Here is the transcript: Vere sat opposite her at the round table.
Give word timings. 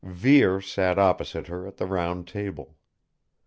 Vere 0.03 0.59
sat 0.61 0.97
opposite 0.97 1.45
her 1.45 1.67
at 1.67 1.77
the 1.77 1.85
round 1.85 2.27
table. 2.27 2.75